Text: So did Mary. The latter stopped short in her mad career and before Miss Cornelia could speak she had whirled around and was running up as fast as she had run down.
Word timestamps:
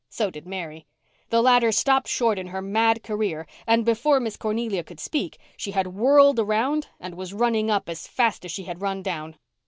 So 0.09 0.31
did 0.31 0.47
Mary. 0.47 0.87
The 1.29 1.43
latter 1.43 1.71
stopped 1.71 2.07
short 2.07 2.39
in 2.39 2.47
her 2.47 2.59
mad 2.63 3.03
career 3.03 3.45
and 3.67 3.85
before 3.85 4.19
Miss 4.19 4.35
Cornelia 4.35 4.83
could 4.83 4.99
speak 4.99 5.37
she 5.55 5.69
had 5.73 5.93
whirled 5.93 6.39
around 6.39 6.87
and 6.99 7.13
was 7.13 7.35
running 7.35 7.69
up 7.69 7.87
as 7.87 8.07
fast 8.07 8.43
as 8.43 8.49
she 8.51 8.63
had 8.63 8.81
run 8.81 9.03
down. 9.03 9.35